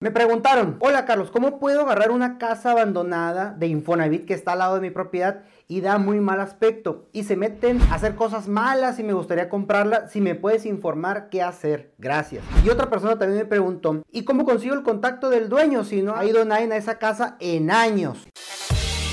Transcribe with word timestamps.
Me 0.00 0.12
preguntaron, 0.12 0.76
hola 0.78 1.06
Carlos, 1.06 1.32
¿cómo 1.32 1.58
puedo 1.58 1.80
agarrar 1.80 2.12
una 2.12 2.38
casa 2.38 2.70
abandonada 2.70 3.56
de 3.58 3.66
Infonavit 3.66 4.26
que 4.26 4.34
está 4.34 4.52
al 4.52 4.60
lado 4.60 4.76
de 4.76 4.80
mi 4.80 4.90
propiedad 4.90 5.42
y 5.66 5.80
da 5.80 5.98
muy 5.98 6.20
mal 6.20 6.40
aspecto? 6.40 7.08
Y 7.12 7.24
se 7.24 7.34
meten 7.34 7.82
a 7.90 7.96
hacer 7.96 8.14
cosas 8.14 8.46
malas 8.46 9.00
y 9.00 9.02
me 9.02 9.12
gustaría 9.12 9.48
comprarla. 9.48 10.06
Si 10.06 10.20
me 10.20 10.36
puedes 10.36 10.66
informar 10.66 11.28
qué 11.30 11.42
hacer, 11.42 11.94
gracias. 11.98 12.44
Y 12.64 12.68
otra 12.68 12.88
persona 12.88 13.18
también 13.18 13.40
me 13.40 13.44
preguntó, 13.44 14.04
¿y 14.12 14.24
cómo 14.24 14.44
consigo 14.44 14.76
el 14.76 14.84
contacto 14.84 15.30
del 15.30 15.48
dueño 15.48 15.82
si 15.82 16.00
no 16.00 16.14
ha 16.14 16.24
ido 16.24 16.44
nadie 16.44 16.72
a 16.72 16.76
esa 16.76 17.00
casa 17.00 17.36
en 17.40 17.72
años? 17.72 18.28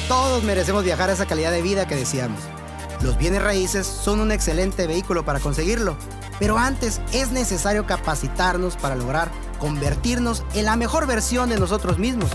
Todos 0.07 0.43
merecemos 0.43 0.83
viajar 0.83 1.09
a 1.09 1.13
esa 1.13 1.25
calidad 1.25 1.51
de 1.51 1.63
vida 1.63 1.87
que 1.87 1.95
deseamos. 1.95 2.41
Los 3.01 3.17
bienes 3.17 3.41
raíces 3.41 3.87
son 3.87 4.19
un 4.19 4.31
excelente 4.31 4.85
vehículo 4.85 5.25
para 5.25 5.39
conseguirlo, 5.39 5.97
pero 6.37 6.59
antes 6.59 7.01
es 7.11 7.31
necesario 7.31 7.87
capacitarnos 7.87 8.77
para 8.77 8.95
lograr 8.95 9.29
convertirnos 9.59 10.43
en 10.53 10.65
la 10.65 10.75
mejor 10.75 11.07
versión 11.07 11.49
de 11.49 11.59
nosotros 11.59 11.97
mismos. 11.97 12.31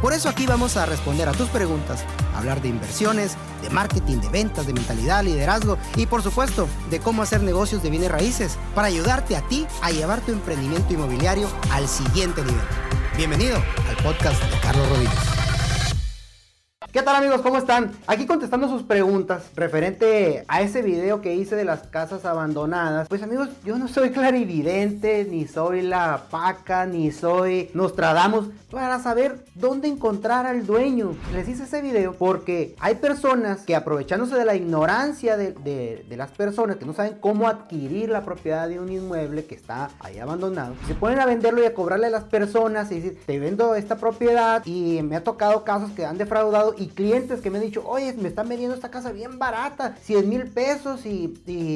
Por 0.00 0.12
eso 0.12 0.28
aquí 0.28 0.46
vamos 0.46 0.76
a 0.76 0.84
responder 0.84 1.28
a 1.28 1.32
tus 1.32 1.48
preguntas, 1.48 2.04
hablar 2.36 2.60
de 2.60 2.68
inversiones, 2.68 3.36
de 3.62 3.70
marketing, 3.70 4.18
de 4.18 4.28
ventas, 4.28 4.66
de 4.66 4.74
mentalidad, 4.74 5.24
liderazgo 5.24 5.78
y 5.96 6.06
por 6.06 6.22
supuesto 6.22 6.68
de 6.90 7.00
cómo 7.00 7.22
hacer 7.22 7.42
negocios 7.42 7.82
de 7.82 7.90
bienes 7.90 8.10
raíces 8.10 8.58
para 8.74 8.88
ayudarte 8.88 9.36
a 9.36 9.40
ti 9.48 9.66
a 9.80 9.90
llevar 9.90 10.20
tu 10.20 10.32
emprendimiento 10.32 10.92
inmobiliario 10.92 11.48
al 11.70 11.88
siguiente 11.88 12.42
nivel. 12.42 12.60
Bienvenido 13.16 13.56
al 13.88 13.96
podcast 14.02 14.42
de 14.42 14.60
Carlos 14.60 14.88
Rodríguez. 14.90 15.33
¿Qué 16.94 17.02
tal 17.02 17.16
amigos? 17.16 17.40
¿Cómo 17.40 17.58
están? 17.58 17.90
Aquí 18.06 18.24
contestando 18.24 18.68
sus 18.68 18.84
preguntas 18.84 19.50
referente 19.56 20.44
a 20.46 20.60
ese 20.62 20.80
video 20.80 21.20
que 21.20 21.34
hice 21.34 21.56
de 21.56 21.64
las 21.64 21.88
casas 21.88 22.24
abandonadas. 22.24 23.08
Pues 23.08 23.20
amigos, 23.20 23.48
yo 23.64 23.76
no 23.78 23.88
soy 23.88 24.10
clarividente, 24.10 25.26
ni 25.28 25.48
soy 25.48 25.82
la 25.82 26.26
paca, 26.30 26.86
ni 26.86 27.10
soy 27.10 27.68
Nostradamus 27.74 28.46
para 28.74 28.98
saber 28.98 29.44
dónde 29.54 29.88
encontrar 29.88 30.46
al 30.46 30.66
dueño. 30.66 31.16
Les 31.32 31.48
hice 31.48 31.64
ese 31.64 31.80
video 31.80 32.12
porque 32.14 32.74
hay 32.80 32.96
personas 32.96 33.62
que 33.62 33.76
aprovechándose 33.76 34.36
de 34.36 34.44
la 34.44 34.54
ignorancia 34.54 35.36
de, 35.36 36.04
las 36.10 36.30
personas 36.30 36.76
que 36.76 36.84
no 36.84 36.92
saben 36.92 37.16
cómo 37.20 37.48
adquirir 37.48 38.08
la 38.08 38.24
propiedad 38.24 38.68
de 38.68 38.80
un 38.80 38.90
inmueble 38.90 39.46
que 39.46 39.54
está 39.54 39.90
ahí 40.00 40.18
abandonado, 40.18 40.74
se 40.86 40.94
ponen 40.94 41.20
a 41.20 41.26
venderlo 41.26 41.62
y 41.62 41.66
a 41.66 41.74
cobrarle 41.74 42.06
a 42.06 42.10
las 42.10 42.24
personas 42.24 42.90
y 42.90 42.96
decir, 42.96 43.18
te 43.26 43.38
vendo 43.38 43.74
esta 43.74 43.96
propiedad 43.96 44.62
y 44.64 45.02
me 45.02 45.16
ha 45.16 45.24
tocado 45.24 45.64
casos 45.64 45.90
que 45.92 46.04
han 46.04 46.18
defraudado 46.18 46.74
clientes 46.88 47.40
que 47.40 47.50
me 47.50 47.58
han 47.58 47.64
dicho, 47.64 47.82
oye, 47.86 48.12
me 48.14 48.28
están 48.28 48.48
vendiendo 48.48 48.74
esta 48.74 48.90
casa 48.90 49.12
bien 49.12 49.38
barata, 49.38 49.96
100 50.02 50.28
mil 50.28 50.46
pesos 50.46 51.06
y, 51.06 51.28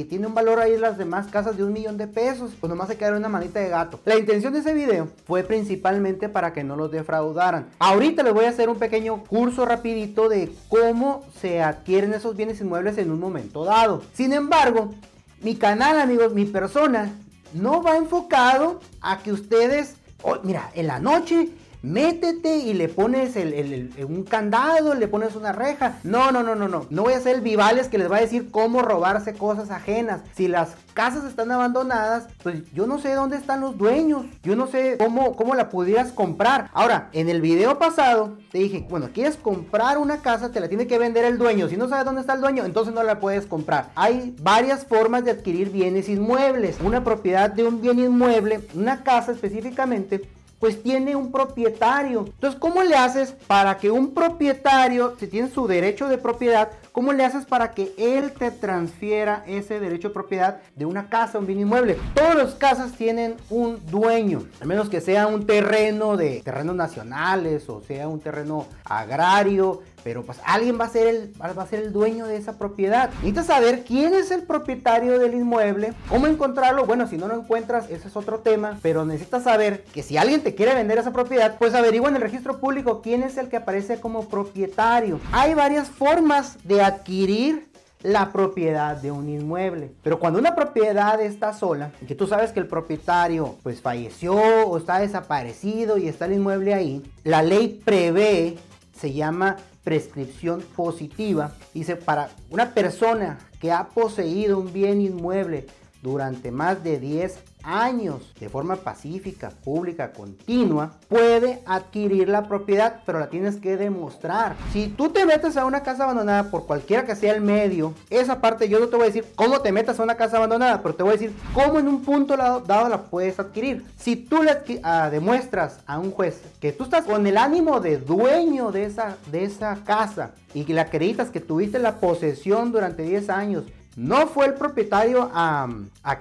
tiene 0.09 0.27
un 0.27 0.35
valor 0.35 0.59
ahí 0.61 0.77
las 0.77 0.99
demás 0.99 1.29
casas 1.29 1.57
de 1.57 1.65
un 1.65 1.73
millón 1.73 1.97
de 1.97 2.07
pesos, 2.07 2.53
pues 2.59 2.69
nomás 2.69 2.89
se 2.89 2.97
queda 2.97 3.17
una 3.17 3.29
manita 3.29 3.61
de 3.61 3.69
gato. 3.69 4.01
La 4.05 4.19
intención 4.19 4.53
de 4.53 4.61
ese 4.61 4.75
video 4.75 5.09
fue 5.27 5.43
principalmente 5.43 6.29
para 6.29 6.53
que 6.53 6.65
no 6.65 6.77
los 6.77 6.91
defraudaran. 6.91 7.69
Ahorita 7.79 8.23
les 8.23 8.35
voy 8.35 8.47
a 8.47 8.51
hacer 8.51 8.69
un 8.69 8.79
pequeño 8.79 9.25
curso 9.25 9.65
rapidito 9.65 10.29
de 10.29 10.53
cómo 10.69 11.25
se 11.41 11.63
adquieren 11.63 12.15
esos 12.15 12.37
bienes 12.37 12.61
inmuebles 12.61 12.99
en 12.99 13.11
un 13.11 13.21
momento 13.21 13.65
dado. 13.65 14.03
Sin 14.13 14.33
embargo, 14.33 14.95
mi 15.43 15.55
canal, 15.55 16.01
amigos, 16.01 16.35
mi 16.35 16.45
persona, 16.45 17.13
no 17.53 17.83
va 17.83 17.97
enfocado 17.97 18.81
a 19.01 19.19
que 19.19 19.33
ustedes, 19.33 19.95
oh, 20.23 20.39
mira, 20.43 20.71
en 20.75 20.87
la 20.87 20.99
noche 21.01 21.49
métete 21.83 22.59
y 22.59 22.75
le 22.75 22.89
pones 22.89 23.35
un 23.37 24.25
candado, 24.25 24.95
le 24.95 25.09
pones 25.09 25.37
una 25.37 25.53
reja. 25.53 25.99
No, 26.03 26.33
no, 26.33 26.43
no, 26.43 26.55
no, 26.55 26.69
no. 26.69 26.87
No 26.91 27.03
voy 27.03 27.15
a 27.15 27.21
ser 27.21 27.37
el 27.37 27.41
Vivales 27.41 27.89
que 27.89 27.99
les 27.99 28.11
va 28.11 28.17
a 28.17 28.21
decir 28.21 28.51
cómo 28.51 28.83
robarse 28.83 29.35
cosas 29.35 29.71
ajenas. 29.71 30.23
Si 30.35 30.49
las 30.49 30.71
casas 30.95 31.25
están 31.25 31.53
abandonadas, 31.53 32.27
pues 32.43 32.71
yo 32.73 32.87
no 32.87 32.99
sé 32.99 33.15
dónde 33.15 33.37
están 33.37 33.61
los 33.61 33.79
dueños. 33.79 34.27
Yo 34.43 34.57
no 34.57 34.67
sé 34.67 34.97
cómo, 34.99 35.37
cómo 35.37 35.55
la 35.55 35.69
pudieras 35.71 36.13
comprar. 36.13 36.71
Ahora, 36.73 37.09
en 37.13 37.29
el 37.29 37.41
video 37.41 37.79
pasado 37.79 38.37
te 38.51 38.59
dije, 38.59 38.87
bueno, 38.89 39.11
quieres 39.13 39.37
comprar 39.37 39.99
una 39.99 40.19
casa, 40.19 40.51
te 40.51 40.61
la 40.61 40.69
tiene 40.69 40.87
que 40.87 40.99
vender 40.99 41.25
el 41.25 41.39
dueño. 41.39 41.69
Si 41.69 41.77
no 41.77 41.89
sabes 41.89 42.05
dónde 42.05 42.23
está 42.23 42.35
el 42.35 42.41
dueño, 42.41 42.65
entonces 42.65 42.95
no 42.95 43.03
la 43.03 43.21
puedes 43.21 43.47
comprar. 43.47 43.91
Hay 43.95 44.35
varias 44.41 44.85
formas 44.85 45.25
de 45.25 45.31
adquirir 45.31 45.71
bienes 45.71 46.09
inmuebles. 46.09 46.79
Una 46.81 47.05
propiedad 47.05 47.51
de 47.51 47.65
un 47.65 47.81
bien 47.81 47.99
inmueble, 47.99 48.61
una 48.75 49.05
casa 49.05 49.33
específicamente, 49.33 50.29
pues 50.59 50.83
tiene 50.83 51.17
un 51.17 51.31
propietario. 51.31 52.25
Entonces, 52.27 52.59
¿cómo 52.59 52.83
le 52.83 52.97
haces 52.97 53.33
para 53.47 53.79
que 53.79 53.91
un 53.91 54.13
propietario, 54.15 55.17
si 55.19 55.27
tiene 55.27 55.49
su 55.49 55.67
derecho 55.67 56.09
de 56.09 56.19
propiedad, 56.19 56.71
¿cómo 56.93 57.13
le 57.13 57.25
haces 57.25 57.45
para 57.45 57.73
que 57.73 57.93
él 57.97 58.33
te 58.33 58.51
transfiera 58.51 59.45
ese 59.47 59.81
derecho 59.81 60.09
de 60.09 60.15
propiedad 60.15 60.61
de 60.75 60.87
una 60.87 61.09
casa, 61.09 61.39
un 61.39 61.47
bien 61.47 61.61
inmueble? 61.61 61.97
Todas 62.15 62.37
las 62.37 62.55
casas 62.55 62.93
tienen 62.93 63.37
un 63.51 63.79
dueño, 63.87 64.43
al 64.61 64.67
menos 64.67 64.89
que 64.89 65.01
sea 65.01 65.27
un 65.27 65.47
terreno 65.47 66.17
de 66.17 66.41
terrenos 66.43 66.75
nacionales 66.75 67.69
o 67.69 67.81
sea 67.81 68.09
un 68.09 68.21
terreno 68.21 68.67
agrario, 68.85 69.83
pero 70.09 70.23
pues 70.23 70.41
alguien 70.47 70.81
va 70.81 70.87
a 70.87 70.89
ser 70.89 71.07
el, 71.07 71.35
va 71.39 71.63
a 71.63 71.67
ser 71.67 71.81
el 71.81 71.93
dueño 71.93 72.25
de 72.25 72.39
esa 72.39 72.57
propiedad. 72.57 73.11
Necesitas 73.17 73.45
saber 73.45 73.85
quién 73.85 74.15
es 74.15 74.31
el 74.31 74.45
propietario 74.45 75.19
del 75.19 75.35
inmueble, 75.35 75.93
cómo 76.09 76.27
encontrarlo. 76.27 76.87
Bueno, 76.87 77.07
si 77.07 77.19
no 77.19 77.29
lo 77.29 77.35
encuentras, 77.35 77.91
ese 77.91 78.09
es 78.09 78.17
otro 78.17 78.39
tema, 78.39 78.79
pero 78.81 79.05
necesitas 79.05 79.43
saber 79.43 79.85
que 79.93 80.03
si 80.03 80.17
alguien 80.17 80.41
te 80.41 80.55
quiere 80.55 80.75
vender 80.75 80.97
esa 80.97 81.13
propiedad, 81.13 81.59
pues 81.59 81.75
averigua 81.75 82.09
en 82.09 82.17
el 82.17 82.23
registro 82.23 82.59
público 82.59 83.03
quién 83.03 83.23
es 83.23 83.37
el 83.37 83.51
que 83.51 83.59
aparece 83.59 84.01
como 84.01 84.31
propietario. 84.31 85.21
Hay 85.31 85.53
varias 85.53 85.91
formas 85.91 86.57
de 86.65 86.81
adquirir 86.81 87.69
la 88.03 88.33
propiedad 88.33 88.97
de 88.97 89.11
un 89.11 89.29
inmueble. 89.29 89.91
Pero 90.03 90.19
cuando 90.19 90.39
una 90.39 90.55
propiedad 90.55 91.21
está 91.21 91.53
sola, 91.53 91.93
y 92.01 92.07
que 92.07 92.15
tú 92.15 92.27
sabes 92.27 92.53
que 92.53 92.61
el 92.61 92.67
propietario 92.67 93.57
pues 93.63 93.83
falleció 93.83 94.33
o 94.35 94.79
está 94.79 95.01
desaparecido 95.01 95.99
y 95.99 96.09
está 96.09 96.25
el 96.25 96.33
inmueble 96.33 96.73
ahí, 96.73 97.03
la 97.25 97.43
ley 97.43 97.83
prevé, 97.85 98.57
se 98.99 99.13
llama 99.13 99.57
prescripción 99.89 100.61
positiva. 100.77 101.55
Dice, 101.73 101.97
para 101.97 102.29
una 102.51 102.75
persona 102.75 103.39
que 103.59 103.73
ha 103.73 103.89
poseído 103.89 104.59
un 104.59 104.71
bien 104.71 105.01
inmueble 105.01 105.67
durante 106.03 106.51
más 106.51 106.83
de 106.85 106.99
10 106.99 107.39
años 107.63 108.33
de 108.39 108.49
forma 108.49 108.77
pacífica, 108.77 109.51
pública, 109.51 110.13
continua, 110.13 110.93
puede 111.09 111.61
adquirir 111.67 112.29
la 112.29 112.49
propiedad, 112.49 113.03
pero 113.05 113.19
la 113.19 113.29
tienes 113.29 113.57
que 113.57 113.77
demostrar. 113.77 114.57
Si 114.73 114.89
tú 114.89 115.11
te 115.11 115.27
metes 115.27 115.57
a 115.57 115.65
una 115.65 115.83
casa 115.83 116.05
abandonada 116.05 116.51
por 116.51 116.67
cualquiera 116.67 117.05
que 117.05 117.17
sea 117.17 117.35
el 117.35 117.41
medio, 117.41 117.95
esa 118.11 118.41
parte 118.41 118.69
yo 118.69 118.81
no 118.81 118.89
te 118.89 118.97
voy 118.97 119.05
a 119.05 119.09
decir 119.09 119.27
cómo 119.35 119.61
te 119.61 119.73
metas 119.73 119.99
a 119.99 120.03
una 120.03 120.17
casa 120.17 120.37
abandonada, 120.37 120.83
pero 120.83 120.95
te 120.95 121.03
voy 121.03 121.11
a 121.11 121.17
decir 121.17 121.35
cómo 121.53 121.79
en 121.79 121.89
un 121.89 122.03
punto 122.03 122.37
dado 122.37 122.89
la 122.89 123.03
puedes 123.03 123.39
adquirir. 123.39 123.85
Si 123.99 124.17
tú 124.17 124.43
le 124.43 124.81
ah, 124.83 125.11
demuestras 125.11 125.81
a 125.87 125.99
un 125.99 126.11
juez 126.11 126.41
que 126.61 126.73
tú 126.73 126.85
estás 126.85 127.05
con 127.05 127.27
el 127.27 127.37
ánimo 127.37 127.81
de 127.81 127.99
dueño 127.99 128.71
de 128.73 128.85
esa, 128.85 129.17
de 129.31 129.45
esa 129.45 129.77
casa 129.85 130.31
y 130.55 130.65
que 130.65 130.75
le 130.75 130.81
acreditas 130.81 131.31
que 131.31 131.41
tuviste 131.41 131.79
la 131.79 131.97
posesión 131.97 132.73
durante 132.73 133.03
10 133.03 133.31
años 133.31 133.65
no 133.99 134.29
fue 134.29 134.47
el 134.47 134.55
propietario 134.55 135.29
a, 135.35 135.69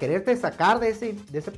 quererte 0.00 0.36
sacar 0.36 0.80
de, 0.80 0.88
ese, 0.88 1.14
de, 1.30 1.38
esa, 1.38 1.52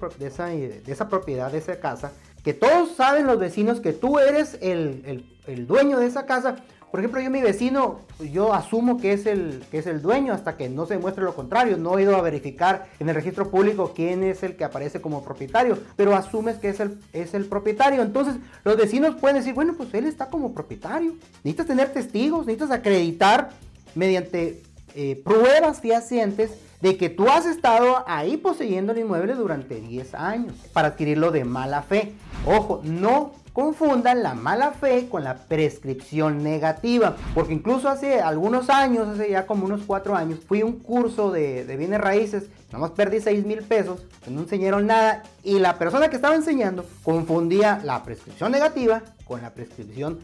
de, 0.46 0.82
esa, 0.86 1.08
propiedad, 1.08 1.50
de 1.50 1.56
esa 1.56 1.80
casa, 1.80 2.12
que 2.44 2.52
todos 2.52 2.94
saben 2.94 3.26
los 3.26 3.38
vecinos 3.38 3.80
que 3.80 3.94
tú 3.94 4.18
eres 4.18 4.58
el, 4.60 5.24
dueño 5.66 5.98
de 5.98 6.06
esa 6.06 6.26
casa. 6.26 6.56
Por 6.90 7.00
ejemplo, 7.00 7.22
yo 7.22 7.30
mi 7.30 7.40
vecino, 7.40 8.00
yo 8.32 8.52
asumo 8.52 9.00
que 9.00 9.14
es, 9.14 9.24
el, 9.24 9.64
que 9.70 9.78
es 9.78 9.86
el 9.86 10.02
dueño 10.02 10.34
hasta 10.34 10.58
que 10.58 10.68
no 10.68 10.84
se 10.84 10.94
demuestre 10.94 11.24
lo 11.24 11.34
contrario. 11.34 11.78
No 11.78 11.96
he 11.98 12.02
ido 12.02 12.14
a 12.14 12.20
verificar 12.20 12.88
en 12.98 13.08
el 13.08 13.14
registro 13.14 13.48
público 13.48 13.92
quién 13.94 14.22
es 14.22 14.42
el 14.42 14.56
que 14.56 14.64
aparece 14.64 15.00
como 15.00 15.24
propietario, 15.24 15.78
pero 15.96 16.14
asumes 16.14 16.58
que 16.58 16.68
es 16.68 16.80
el, 16.80 16.98
es 17.14 17.32
el 17.32 17.46
propietario. 17.46 18.02
Entonces, 18.02 18.34
los 18.64 18.76
vecinos 18.76 19.14
pueden 19.14 19.38
decir, 19.38 19.54
bueno, 19.54 19.72
pues 19.74 19.94
él 19.94 20.04
está 20.04 20.26
como 20.26 20.52
propietario. 20.52 21.14
Necesitas 21.44 21.66
tener 21.66 21.92
testigos, 21.94 22.44
necesitas 22.44 22.76
acreditar 22.76 23.50
mediante 23.94 24.62
eh, 24.94 25.20
pruebas 25.24 25.80
fehacientes 25.80 26.52
de 26.80 26.96
que 26.96 27.10
tú 27.10 27.28
has 27.28 27.46
estado 27.46 28.04
ahí 28.06 28.36
poseyendo 28.36 28.92
el 28.92 28.98
inmueble 28.98 29.34
durante 29.34 29.80
10 29.80 30.14
años 30.14 30.54
para 30.72 30.88
adquirirlo 30.88 31.30
de 31.30 31.44
mala 31.44 31.82
fe. 31.82 32.14
Ojo, 32.46 32.80
no 32.84 33.32
confundan 33.52 34.22
la 34.22 34.34
mala 34.34 34.72
fe 34.72 35.08
con 35.10 35.24
la 35.24 35.36
prescripción 35.36 36.42
negativa, 36.42 37.16
porque 37.34 37.52
incluso 37.52 37.88
hace 37.88 38.20
algunos 38.20 38.70
años, 38.70 39.08
hace 39.08 39.30
ya 39.30 39.46
como 39.46 39.66
unos 39.66 39.82
4 39.86 40.16
años, 40.16 40.38
fui 40.46 40.60
a 40.60 40.66
un 40.66 40.78
curso 40.78 41.30
de, 41.30 41.64
de 41.64 41.76
bienes 41.76 42.00
raíces, 42.00 42.44
nomás 42.72 42.92
perdí 42.92 43.20
6 43.20 43.44
mil 43.44 43.62
pesos, 43.62 44.06
no 44.28 44.40
enseñaron 44.40 44.86
nada 44.86 45.24
y 45.42 45.58
la 45.58 45.78
persona 45.78 46.08
que 46.08 46.16
estaba 46.16 46.36
enseñando 46.36 46.86
confundía 47.02 47.80
la 47.84 48.02
prescripción 48.02 48.52
negativa 48.52 49.02
con 49.26 49.42
la 49.42 49.50
prescripción 49.50 50.20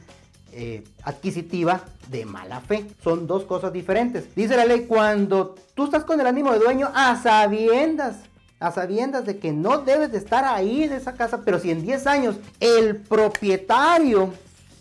eh, 0.58 0.84
adquisitiva 1.02 1.84
de 2.08 2.24
mala 2.24 2.62
fe. 2.62 2.86
Son 3.04 3.26
dos 3.26 3.44
cosas 3.44 3.74
diferentes. 3.74 4.34
Dice 4.34 4.56
la 4.56 4.64
ley, 4.64 4.86
cuando 4.86 5.54
tú 5.74 5.84
estás 5.84 6.04
con 6.04 6.18
el 6.18 6.26
ánimo 6.26 6.50
de 6.50 6.60
dueño 6.60 6.90
a 6.94 7.20
sabiendas, 7.22 8.16
a 8.58 8.72
sabiendas 8.72 9.26
de 9.26 9.38
que 9.38 9.52
no 9.52 9.82
debes 9.82 10.12
de 10.12 10.16
estar 10.16 10.46
ahí 10.46 10.84
en 10.84 10.94
esa 10.94 11.12
casa, 11.12 11.42
pero 11.44 11.58
si 11.58 11.70
en 11.70 11.82
10 11.82 12.06
años 12.06 12.36
el 12.58 12.96
propietario, 12.96 14.32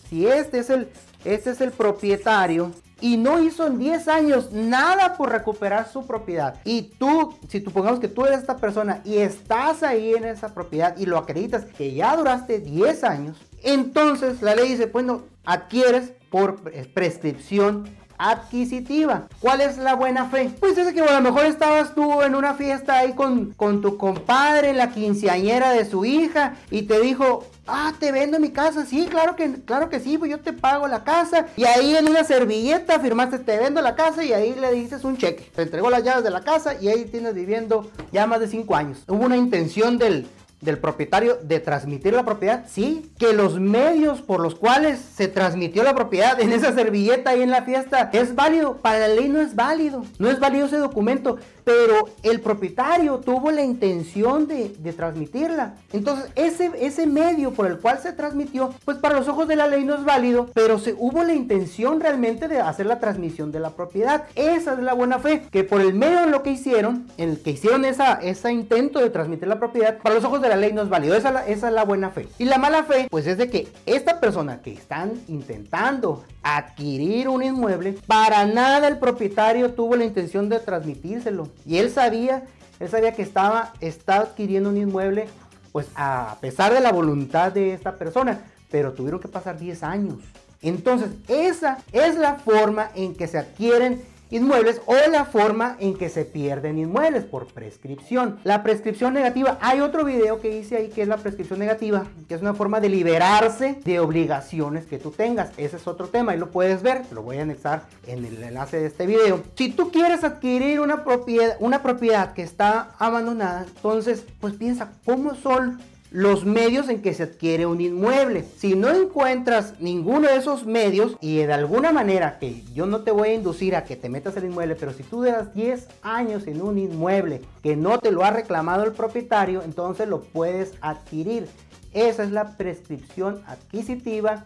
si 0.09 0.25
este 0.25 0.59
es 0.59 0.69
el, 0.69 0.87
este 1.25 1.49
es 1.49 1.59
el 1.59 1.71
propietario, 1.71 2.71
y 3.01 3.17
no 3.17 3.41
hizo 3.43 3.67
en 3.67 3.77
10 3.77 4.07
años 4.07 4.53
nada 4.53 5.17
por 5.17 5.29
recuperar 5.29 5.89
su 5.91 6.07
propiedad. 6.07 6.55
Y 6.63 6.83
tú, 6.83 7.35
si 7.49 7.59
tú 7.59 7.71
pongamos 7.71 7.99
que 7.99 8.07
tú 8.07 8.25
eres 8.25 8.39
esta 8.39 8.55
persona 8.55 9.01
y 9.03 9.17
estás 9.17 9.83
ahí 9.83 10.13
en 10.13 10.23
esa 10.23 10.53
propiedad 10.53 10.95
y 10.97 11.05
lo 11.05 11.17
acreditas 11.17 11.65
que 11.65 11.93
ya 11.93 12.15
duraste 12.15 12.59
10 12.59 13.03
años, 13.03 13.37
entonces 13.65 14.41
la 14.41 14.55
ley 14.55 14.69
dice, 14.69 14.87
bueno, 14.87 15.23
adquieres 15.45 16.13
por 16.29 16.61
prescripción 16.93 17.89
adquisitiva. 18.17 19.27
¿Cuál 19.39 19.61
es 19.61 19.77
la 19.77 19.95
buena 19.95 20.29
fe? 20.29 20.51
Pues 20.59 20.77
es 20.77 20.93
que 20.93 21.01
a 21.01 21.19
lo 21.19 21.21
mejor 21.21 21.45
estabas 21.45 21.93
tú 21.93 22.21
en 22.21 22.35
una 22.35 22.53
fiesta 22.53 22.99
ahí 22.99 23.13
con, 23.13 23.53
con 23.53 23.81
tu 23.81 23.97
compadre, 23.97 24.73
la 24.73 24.91
quinceañera 24.91 25.71
de 25.71 25.85
su 25.85 26.05
hija, 26.05 26.55
y 26.71 26.83
te 26.83 26.99
dijo, 27.01 27.45
Ah, 27.67 27.93
te 27.99 28.11
vendo 28.11 28.39
mi 28.39 28.51
casa. 28.51 28.85
Sí, 28.85 29.07
claro 29.09 29.35
que, 29.35 29.53
claro 29.65 29.89
que 29.89 29.99
sí, 29.99 30.17
pues 30.17 30.29
yo 30.29 30.39
te 30.39 30.53
pago 30.53 30.87
la 30.87 31.03
casa. 31.03 31.47
Y 31.57 31.65
ahí 31.65 31.95
en 31.95 32.07
una 32.07 32.23
servilleta 32.23 32.99
firmaste, 32.99 33.39
te 33.39 33.57
vendo 33.57 33.81
la 33.81 33.95
casa 33.95 34.23
y 34.23 34.33
ahí 34.33 34.53
le 34.53 34.71
dices 34.71 35.03
un 35.03 35.17
cheque. 35.17 35.49
Te 35.55 35.63
entregó 35.63 35.89
las 35.89 36.03
llaves 36.03 36.23
de 36.23 36.29
la 36.29 36.41
casa 36.41 36.79
y 36.79 36.89
ahí 36.89 37.05
tienes 37.05 37.33
viviendo 37.33 37.89
ya 38.11 38.27
más 38.27 38.39
de 38.39 38.47
cinco 38.47 38.75
años. 38.75 39.03
Hubo 39.07 39.25
una 39.25 39.37
intención 39.37 39.97
del, 39.97 40.27
del 40.65 40.79
propietario 40.79 41.37
de 41.41 41.59
transmitir 41.59 42.13
la 42.13 42.25
propiedad, 42.25 42.65
sí, 42.67 43.11
que 43.17 43.33
los 43.33 43.59
medios 43.59 44.21
por 44.21 44.41
los 44.41 44.55
cuales 44.55 44.99
se 44.99 45.27
transmitió 45.27 45.83
la 45.83 45.95
propiedad 45.95 46.39
en 46.41 46.51
esa 46.51 46.73
servilleta 46.73 47.29
ahí 47.29 47.41
en 47.41 47.51
la 47.51 47.63
fiesta 47.63 48.09
es 48.11 48.35
válido, 48.35 48.77
para 48.77 48.99
la 48.99 49.07
ley 49.07 49.29
no 49.29 49.39
es 49.39 49.55
válido, 49.55 50.03
no 50.19 50.29
es 50.29 50.39
válido 50.39 50.65
ese 50.65 50.77
documento, 50.77 51.37
pero 51.65 52.09
el 52.23 52.39
propietario 52.39 53.17
tuvo 53.17 53.51
la 53.51 53.63
intención 53.63 54.47
de, 54.47 54.69
transmitirla. 54.95 55.73
Entonces, 55.91 56.31
ese, 56.35 57.07
medio 57.07 57.51
por 57.51 57.65
el 57.65 57.79
cual 57.79 57.99
se 57.99 58.13
transmitió, 58.13 58.73
pues 58.85 58.97
para 58.97 59.15
los 59.15 59.27
ojos 59.27 59.47
de 59.47 59.55
la 59.55 59.67
ley 59.67 59.83
no 59.83 59.95
es 59.95 60.05
válido, 60.05 60.49
pero 60.53 60.79
se 60.79 60.95
hubo 60.97 61.23
la 61.23 61.33
intención 61.33 61.99
realmente 61.99 62.47
de 62.47 62.61
hacer 62.61 62.85
la 62.85 62.99
transmisión 62.99 63.51
de 63.51 63.59
la 63.59 63.71
propiedad. 63.71 64.25
Esa 64.35 64.73
es 64.73 64.79
la 64.79 64.93
buena 64.93 65.19
fe, 65.19 65.43
que 65.51 65.63
por 65.63 65.81
el 65.81 65.93
medio 65.93 66.21
de 66.21 66.27
lo 66.27 66.43
que 66.43 66.51
hicieron, 66.51 67.07
en 67.17 67.29
el 67.29 67.41
que 67.41 67.51
hicieron 67.51 67.83
esa, 67.83 68.13
ese 68.13 68.51
intento 68.51 68.99
de 68.99 69.09
transmitir 69.09 69.47
la 69.47 69.59
propiedad, 69.59 69.97
para 69.97 70.15
los 70.15 70.23
ojos 70.23 70.41
de 70.41 70.49
la 70.49 70.55
ley 70.55 70.71
no 70.71 70.83
es 70.83 70.89
válido. 70.89 71.15
Esa, 71.15 71.45
esa 71.47 71.67
es 71.67 71.73
la 71.73 71.83
buena 71.83 72.11
fe. 72.11 72.27
Y 72.37 72.45
la 72.45 72.59
mala 72.59 72.83
fe, 72.83 73.07
pues 73.09 73.25
es 73.25 73.37
de 73.37 73.49
que 73.49 73.67
esta 73.85 74.19
persona 74.19 74.61
que 74.61 74.71
están 74.71 75.13
intentando 75.27 76.23
adquirir 76.43 77.27
un 77.27 77.43
inmueble, 77.43 77.95
para 78.05 78.45
nada 78.45 78.87
el 78.87 78.99
propietario 78.99 79.73
tuvo 79.73 79.95
la 79.95 80.05
intención 80.05 80.47
de 80.47 80.59
transmitírselo. 80.59 81.49
Y 81.65 81.77
él 81.77 81.91
sabía, 81.91 82.43
él 82.79 82.89
sabía 82.89 83.13
que 83.13 83.21
estaba, 83.21 83.73
estaba 83.81 84.23
adquiriendo 84.23 84.69
un 84.69 84.77
inmueble, 84.77 85.27
pues 85.71 85.87
a 85.95 86.37
pesar 86.41 86.73
de 86.73 86.79
la 86.79 86.91
voluntad 86.91 87.51
de 87.51 87.73
esta 87.73 87.95
persona, 87.95 88.41
pero 88.71 88.93
tuvieron 88.93 89.19
que 89.19 89.27
pasar 89.27 89.59
10 89.59 89.83
años. 89.83 90.17
Entonces, 90.61 91.09
esa 91.27 91.77
es 91.91 92.15
la 92.15 92.35
forma 92.35 92.89
en 92.95 93.15
que 93.15 93.27
se 93.27 93.37
adquieren 93.37 94.01
inmuebles 94.29 94.81
o 94.85 94.95
la 95.11 95.25
forma 95.25 95.77
en 95.79 95.95
que 95.95 96.09
se 96.09 96.25
pierden 96.25 96.79
inmuebles 96.79 97.25
por 97.25 97.47
prescripción. 97.47 98.39
La 98.43 98.63
prescripción 98.63 99.13
negativa, 99.13 99.57
hay 99.61 99.81
otro 99.81 100.03
video 100.03 100.41
que 100.41 100.57
hice 100.57 100.77
ahí 100.77 100.89
que 100.89 101.03
es 101.03 101.07
la 101.07 101.17
prescripción 101.17 101.59
negativa, 101.59 102.05
que 102.27 102.35
es 102.35 102.41
una 102.41 102.53
forma 102.53 102.79
de 102.79 102.89
liberarse 102.89 103.79
de 103.83 103.99
obligaciones 103.99 104.85
que 104.85 104.97
tú 104.97 105.11
tengas. 105.11 105.51
Ese 105.57 105.77
es 105.77 105.87
otro 105.87 106.07
tema 106.07 106.35
y 106.35 106.39
lo 106.39 106.51
puedes 106.51 106.81
ver, 106.81 107.03
lo 107.11 107.21
voy 107.21 107.37
a 107.37 107.43
anexar 107.43 107.83
en 108.07 108.25
el 108.25 108.41
enlace 108.43 108.79
de 108.79 108.87
este 108.87 109.05
video. 109.05 109.41
Si 109.55 109.69
tú 109.69 109.91
quieres 109.91 110.23
adquirir 110.23 110.79
una 110.79 111.03
propiedad, 111.03 111.57
una 111.59 111.83
propiedad 111.83 112.33
que 112.33 112.41
está 112.41 112.91
abandonada, 112.97 113.65
entonces 113.67 114.25
pues 114.39 114.53
piensa 114.53 114.91
cómo 115.05 115.35
son 115.35 115.79
los 116.15 116.45
medios 116.45 116.87
en 116.87 117.01
que 117.01 117.13
se 117.13 117.23
adquiere 117.23 117.65
un 117.65 117.81
inmueble. 117.81 118.45
Si 118.55 118.73
no 118.73 118.89
encuentras 118.89 119.73
ninguno 119.81 120.29
de 120.29 120.37
esos 120.37 120.65
medios 120.65 121.17
y 121.19 121.39
de 121.39 121.51
alguna 121.51 121.91
manera 121.91 122.39
que 122.39 122.63
yo 122.73 122.85
no 122.85 123.01
te 123.01 123.11
voy 123.11 123.29
a 123.29 123.33
inducir 123.33 123.75
a 123.75 123.83
que 123.83 123.97
te 123.97 124.07
metas 124.07 124.37
el 124.37 124.45
inmueble, 124.45 124.77
pero 124.77 124.93
si 124.93 125.03
tú 125.03 125.23
das 125.23 125.53
10 125.53 125.89
años 126.03 126.47
en 126.47 126.61
un 126.61 126.77
inmueble 126.77 127.41
que 127.61 127.75
no 127.75 127.99
te 127.99 128.13
lo 128.13 128.23
ha 128.23 128.31
reclamado 128.31 128.85
el 128.85 128.93
propietario, 128.93 129.61
entonces 129.61 130.07
lo 130.07 130.21
puedes 130.21 130.75
adquirir. 130.79 131.49
Esa 131.91 132.23
es 132.23 132.31
la 132.31 132.55
prescripción 132.55 133.41
adquisitiva 133.45 134.45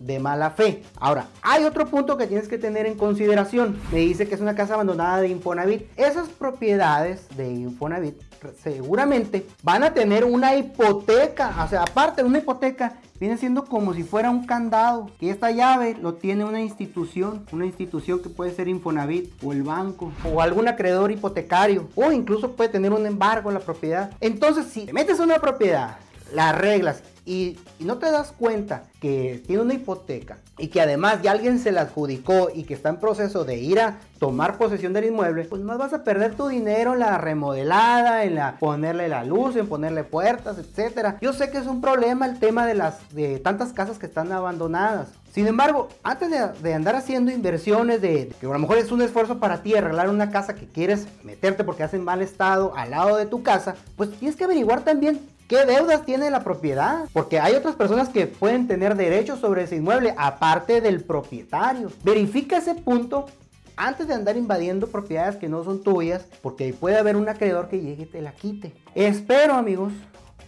de 0.00 0.18
mala 0.18 0.50
fe. 0.50 0.82
Ahora, 0.98 1.28
hay 1.42 1.64
otro 1.64 1.86
punto 1.86 2.16
que 2.16 2.26
tienes 2.26 2.48
que 2.48 2.58
tener 2.58 2.86
en 2.86 2.96
consideración. 2.96 3.78
Me 3.92 3.98
dice 3.98 4.26
que 4.26 4.34
es 4.34 4.40
una 4.40 4.54
casa 4.54 4.74
abandonada 4.74 5.20
de 5.20 5.28
Infonavit. 5.28 5.86
Esas 5.96 6.28
propiedades 6.28 7.28
de 7.36 7.52
Infonavit 7.52 8.16
seguramente 8.62 9.46
van 9.62 9.84
a 9.84 9.92
tener 9.92 10.24
una 10.24 10.56
hipoteca. 10.56 11.54
O 11.64 11.68
sea, 11.68 11.82
aparte 11.82 12.22
de 12.22 12.28
una 12.28 12.38
hipoteca, 12.38 12.94
viene 13.18 13.36
siendo 13.36 13.66
como 13.66 13.92
si 13.92 14.02
fuera 14.02 14.30
un 14.30 14.46
candado. 14.46 15.10
Y 15.20 15.28
esta 15.28 15.50
llave 15.50 15.96
lo 16.00 16.14
tiene 16.14 16.44
una 16.44 16.60
institución. 16.60 17.46
Una 17.52 17.66
institución 17.66 18.22
que 18.22 18.30
puede 18.30 18.52
ser 18.52 18.68
Infonavit 18.68 19.32
o 19.44 19.52
el 19.52 19.62
banco 19.62 20.12
o 20.24 20.40
algún 20.40 20.68
acreedor 20.68 21.12
hipotecario. 21.12 21.88
O 21.94 22.10
incluso 22.10 22.52
puede 22.52 22.70
tener 22.70 22.92
un 22.92 23.06
embargo 23.06 23.50
en 23.50 23.54
la 23.54 23.60
propiedad. 23.60 24.10
Entonces, 24.20 24.66
si 24.66 24.86
te 24.86 24.92
metes 24.92 25.20
una 25.20 25.38
propiedad 25.38 25.98
las 26.32 26.56
reglas 26.56 27.02
y, 27.30 27.58
no 27.78 27.96
te 27.96 28.10
das 28.10 28.32
cuenta 28.32 28.82
que 29.00 29.42
tiene 29.46 29.62
una 29.62 29.74
hipoteca 29.74 30.38
y 30.58 30.68
que 30.68 30.82
además 30.82 31.22
ya 31.22 31.30
alguien 31.30 31.58
se 31.58 31.72
la 31.72 31.82
adjudicó 31.82 32.48
y 32.54 32.64
que 32.64 32.74
está 32.74 32.90
en 32.90 32.98
proceso 32.98 33.44
de 33.44 33.56
ir 33.56 33.80
a 33.80 33.98
tomar 34.18 34.58
posesión 34.58 34.92
del 34.92 35.06
inmueble, 35.06 35.44
pues 35.44 35.62
más 35.62 35.78
vas 35.78 35.94
a 35.94 36.04
perder 36.04 36.34
tu 36.34 36.48
dinero 36.48 36.92
en 36.92 36.98
la 36.98 37.16
remodelada, 37.16 38.24
en 38.24 38.34
la 38.34 38.58
ponerle 38.58 39.08
la 39.08 39.24
luz, 39.24 39.56
en 39.56 39.66
ponerle 39.66 40.04
puertas, 40.04 40.58
etcétera. 40.58 41.16
Yo 41.22 41.32
sé 41.32 41.50
que 41.50 41.56
es 41.56 41.66
un 41.66 41.80
problema 41.80 42.26
el 42.26 42.38
tema 42.38 42.66
de 42.66 42.74
las 42.74 42.98
de 43.14 43.38
tantas 43.38 43.72
casas 43.72 43.98
que 43.98 44.06
están 44.06 44.30
abandonadas. 44.30 45.08
Sin 45.32 45.46
embargo, 45.46 45.88
antes 46.02 46.30
de, 46.30 46.48
de, 46.60 46.74
andar 46.74 46.96
haciendo 46.96 47.30
inversiones 47.30 48.02
de 48.02 48.30
que 48.40 48.46
a 48.46 48.50
lo 48.50 48.58
mejor 48.58 48.76
es 48.76 48.92
un 48.92 49.00
esfuerzo 49.00 49.38
para 49.38 49.62
ti 49.62 49.74
arreglar 49.74 50.10
una 50.10 50.30
casa 50.30 50.54
que 50.54 50.66
quieres 50.66 51.06
meterte 51.22 51.64
porque 51.64 51.84
hace 51.84 51.98
mal 51.98 52.20
estado 52.20 52.74
al 52.76 52.90
lado 52.90 53.16
de 53.16 53.26
tu 53.26 53.42
casa, 53.42 53.76
pues 53.96 54.10
tienes 54.10 54.36
que 54.36 54.44
averiguar 54.44 54.82
también 54.82 55.20
¿Qué 55.50 55.66
deudas 55.66 56.06
tiene 56.06 56.30
la 56.30 56.44
propiedad? 56.44 57.08
Porque 57.12 57.40
hay 57.40 57.54
otras 57.54 57.74
personas 57.74 58.08
que 58.08 58.28
pueden 58.28 58.68
tener 58.68 58.94
derechos 58.94 59.40
sobre 59.40 59.64
ese 59.64 59.74
inmueble, 59.74 60.14
aparte 60.16 60.80
del 60.80 61.02
propietario. 61.02 61.90
Verifica 62.04 62.58
ese 62.58 62.76
punto 62.76 63.26
antes 63.74 64.06
de 64.06 64.14
andar 64.14 64.36
invadiendo 64.36 64.86
propiedades 64.86 65.34
que 65.34 65.48
no 65.48 65.64
son 65.64 65.82
tuyas, 65.82 66.24
porque 66.40 66.72
puede 66.72 66.98
haber 66.98 67.16
un 67.16 67.28
acreedor 67.28 67.68
que 67.68 67.80
llegue 67.80 68.04
y 68.04 68.06
te 68.06 68.22
la 68.22 68.30
quite. 68.30 68.72
Espero, 68.94 69.54
amigos, 69.54 69.92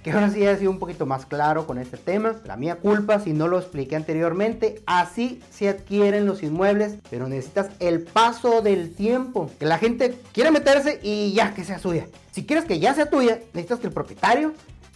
que 0.04 0.12
ahora 0.12 0.30
sí 0.30 0.46
haya 0.46 0.56
sido 0.56 0.70
un 0.70 0.78
poquito 0.78 1.04
más 1.04 1.26
claro 1.26 1.66
con 1.66 1.78
este 1.78 1.96
tema. 1.96 2.36
La 2.44 2.56
mía 2.56 2.76
culpa 2.76 3.18
si 3.18 3.32
no 3.32 3.48
lo 3.48 3.58
expliqué 3.58 3.96
anteriormente. 3.96 4.82
Así 4.86 5.42
se 5.50 5.68
adquieren 5.68 6.26
los 6.26 6.44
inmuebles, 6.44 6.98
pero 7.10 7.26
necesitas 7.26 7.70
el 7.80 8.02
paso 8.02 8.62
del 8.62 8.94
tiempo. 8.94 9.50
Que 9.58 9.66
la 9.66 9.78
gente 9.78 10.16
quiere 10.32 10.52
meterse 10.52 11.00
y 11.02 11.32
ya 11.32 11.54
que 11.54 11.64
sea 11.64 11.80
suya. 11.80 12.06
Si 12.30 12.46
quieres 12.46 12.66
que 12.66 12.78
ya 12.78 12.94
sea 12.94 13.10
tuya, 13.10 13.40
necesitas 13.52 13.80
que 13.80 13.88
el 13.88 13.92
propietario 13.92 14.52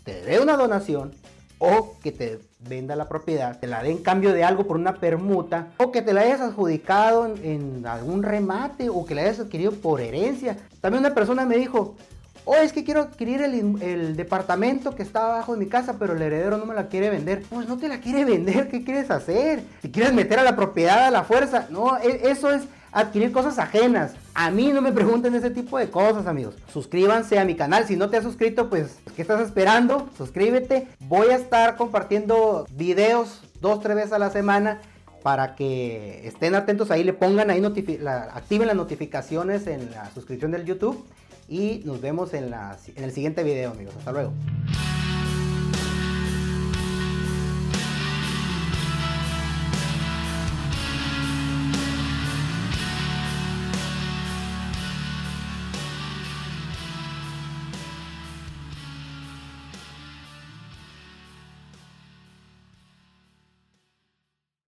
te 0.06 0.22
dé 0.22 0.38
una 0.38 0.56
donación 0.56 1.12
o 1.58 1.96
que 2.00 2.12
te 2.12 2.38
venda 2.60 2.94
la 2.94 3.08
propiedad, 3.08 3.58
te 3.58 3.66
la 3.66 3.82
dé 3.82 3.90
en 3.90 3.98
cambio 3.98 4.32
de 4.32 4.44
algo 4.44 4.66
por 4.66 4.76
una 4.76 4.94
permuta, 4.94 5.68
o 5.78 5.90
que 5.90 6.00
te 6.00 6.12
la 6.12 6.20
hayas 6.20 6.40
adjudicado 6.40 7.26
en, 7.26 7.84
algún 7.86 8.22
remate, 8.22 8.88
o 8.88 9.04
que 9.04 9.14
la 9.14 9.22
hayas 9.22 9.40
adquirido 9.40 9.72
por 9.72 10.00
herencia. 10.00 10.56
También 10.80 11.00
una 11.04 11.14
persona 11.14 11.44
me 11.44 11.56
dijo, 11.56 11.96
oh, 12.44 12.54
es 12.54 12.72
que 12.72 12.84
quiero 12.84 13.00
adquirir 13.00 13.42
el, 13.42 13.82
el, 13.82 14.16
departamento 14.16 14.94
que 14.94 15.02
está 15.02 15.24
abajo 15.24 15.54
de 15.54 15.58
mi 15.58 15.66
casa, 15.66 15.96
pero 15.98 16.12
el 16.12 16.22
heredero 16.22 16.56
no 16.56 16.66
me 16.66 16.74
la 16.74 16.88
quiere 16.88 17.10
vender. 17.10 17.42
Pues 17.48 17.66
no 17.66 17.76
te 17.76 17.88
la 17.88 17.98
quiere 17.98 18.24
vender, 18.24 18.68
¿qué 18.68 18.84
quieres 18.84 19.10
hacer? 19.10 19.62
Si 19.82 19.90
quieres 19.90 20.12
meter 20.12 20.38
a 20.38 20.44
la 20.44 20.54
propiedad 20.54 21.06
a 21.06 21.10
la 21.10 21.24
fuerza, 21.24 21.66
no, 21.70 21.96
e, 21.98 22.30
eso 22.30 22.50
es 22.52 22.62
adquirir 22.96 23.30
cosas 23.30 23.58
ajenas. 23.58 24.14
A 24.34 24.50
mí 24.50 24.72
no 24.72 24.80
me 24.80 24.90
pregunten 24.90 25.34
ese 25.34 25.50
tipo 25.50 25.78
de 25.78 25.90
cosas, 25.90 26.26
amigos. 26.26 26.54
Suscríbanse 26.72 27.38
a 27.38 27.44
mi 27.44 27.54
canal. 27.54 27.86
Si 27.86 27.94
no 27.94 28.08
te 28.08 28.16
has 28.16 28.24
suscrito, 28.24 28.70
pues, 28.70 28.96
¿qué 29.14 29.22
estás 29.22 29.40
esperando? 29.42 30.08
Suscríbete. 30.16 30.88
Voy 31.00 31.28
a 31.28 31.36
estar 31.36 31.76
compartiendo 31.76 32.66
videos 32.72 33.42
dos, 33.60 33.80
tres 33.80 33.96
veces 33.96 34.12
a 34.12 34.18
la 34.18 34.30
semana 34.30 34.80
para 35.22 35.56
que 35.56 36.26
estén 36.26 36.54
atentos 36.54 36.90
ahí, 36.90 37.04
le 37.04 37.12
pongan 37.12 37.50
ahí, 37.50 37.62
activen 38.32 38.66
las 38.66 38.76
notificaciones 38.76 39.66
en 39.66 39.90
la 39.90 40.10
suscripción 40.12 40.52
del 40.52 40.64
YouTube 40.64 41.04
y 41.48 41.82
nos 41.84 42.00
vemos 42.00 42.32
en, 42.32 42.54
en 42.54 43.04
el 43.04 43.12
siguiente 43.12 43.42
video, 43.42 43.72
amigos. 43.72 43.94
Hasta 43.98 44.12
luego. 44.12 44.32